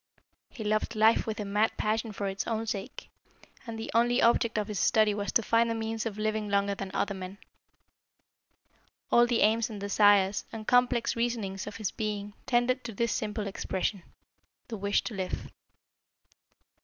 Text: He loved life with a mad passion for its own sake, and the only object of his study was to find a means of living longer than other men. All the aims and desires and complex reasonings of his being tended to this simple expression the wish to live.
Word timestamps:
He 0.49 0.63
loved 0.63 0.95
life 0.95 1.27
with 1.27 1.39
a 1.39 1.45
mad 1.45 1.77
passion 1.77 2.11
for 2.11 2.25
its 2.25 2.47
own 2.47 2.65
sake, 2.65 3.11
and 3.67 3.77
the 3.77 3.91
only 3.93 4.19
object 4.19 4.57
of 4.57 4.67
his 4.67 4.79
study 4.79 5.13
was 5.13 5.31
to 5.33 5.43
find 5.43 5.69
a 5.69 5.75
means 5.75 6.07
of 6.07 6.17
living 6.17 6.49
longer 6.49 6.73
than 6.73 6.89
other 6.95 7.13
men. 7.13 7.37
All 9.11 9.27
the 9.27 9.41
aims 9.41 9.69
and 9.69 9.79
desires 9.79 10.43
and 10.51 10.65
complex 10.67 11.15
reasonings 11.15 11.67
of 11.67 11.75
his 11.75 11.91
being 11.91 12.33
tended 12.47 12.83
to 12.85 12.93
this 12.93 13.11
simple 13.13 13.45
expression 13.45 14.01
the 14.69 14.77
wish 14.77 15.03
to 15.03 15.13
live. 15.13 15.51